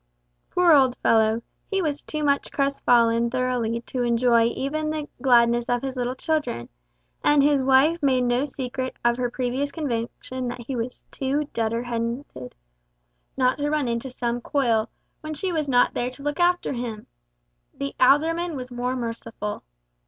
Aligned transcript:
Poor 0.49 0.73
old 0.73 0.97
fellow, 1.03 1.43
he 1.69 1.79
was 1.79 2.01
too 2.01 2.23
much 2.23 2.51
crest 2.51 2.83
fallen 2.85 3.29
thoroughly 3.29 3.79
to 3.81 4.01
enjoy 4.01 4.45
even 4.45 4.89
the 4.89 5.07
gladness 5.21 5.69
of 5.69 5.83
his 5.83 5.95
little 5.95 6.15
children; 6.15 6.69
and 7.23 7.43
his 7.43 7.61
wife 7.61 8.01
made 8.01 8.23
no 8.23 8.43
secret 8.43 8.97
of 9.05 9.17
her 9.17 9.29
previous 9.29 9.71
conviction 9.71 10.47
that 10.47 10.65
he 10.65 10.75
was 10.75 11.03
too 11.11 11.43
dunderheaded 11.53 12.53
not 13.37 13.59
to 13.59 13.69
run 13.69 13.87
into 13.87 14.09
some 14.09 14.41
coil, 14.41 14.89
when 15.19 15.35
she 15.35 15.51
was 15.51 15.67
not 15.69 15.93
there 15.93 16.09
to 16.09 16.23
look 16.23 16.39
after 16.39 16.73
him. 16.73 17.05
The 17.71 17.93
alderman 17.99 18.55
was 18.55 18.71
more 18.71 18.95
merciful. 18.95 19.61